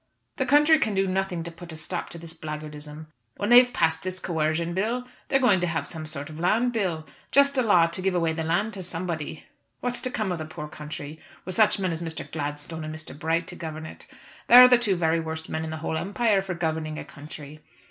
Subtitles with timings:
[0.37, 3.05] The country can do nothing to put a stop to this blackguardism.
[3.37, 7.05] When they've passed this Coercion Bill they're going to have some sort of Land Bill,
[7.31, 9.45] just a law to give away the land to somebody.
[9.79, 12.25] What's to come of the poor country with such men as Mr.
[12.31, 13.13] Gladstone and Mr.
[13.15, 14.07] Bright to govern it?
[14.47, 17.59] They're the two very worst men in the whole empire for governing a country.